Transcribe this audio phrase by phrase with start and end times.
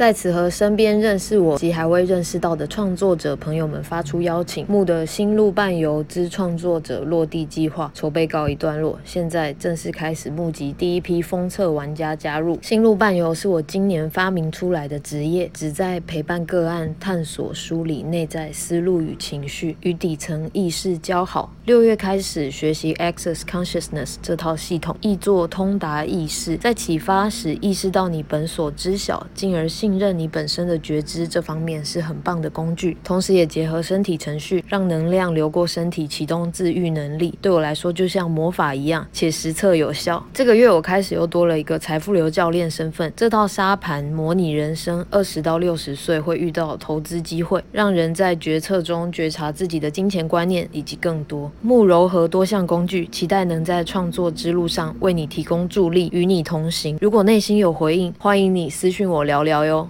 [0.00, 12.58] 在此和身边认识我及还未认识到的创作者朋友们发出邀请，木的新路伴游之创作者落地计划筹备告一段落，现在正式开始募集第一批封测玩家加入。
[12.62, 21.52] 新路伴游是我今年发明出来的职业，旨在陪伴个案探索、梳理内在思路与情绪，与底层意识交好。
[21.70, 32.96] 六月开始学习 Access Consciousness 这套系统，译作通达意识，在启发时意识到你本所知晓，进而信任你本身的觉知，这方面是很棒的工具。
[33.04, 37.38] 同时也结合身体程序，让能量流过身体，启动自愈能力。
[37.40, 40.26] 对我来说，就像魔法一样，且实测有效。
[40.34, 43.12] 这个月我开始又多了一个财富流教练身份。
[43.14, 51.48] 这套沙盘模拟人生二十到六十岁会遇到投资机会，让人在决策中觉察自己的金钱观念以及更多。
[51.62, 56.96] 木柔和多项工具，期待能在创作之路上为你提供助力，与你同行。
[57.02, 59.86] 如果内心有回应，欢迎你私讯我聊聊哟。